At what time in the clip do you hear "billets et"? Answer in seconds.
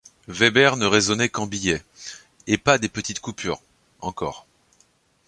1.45-2.57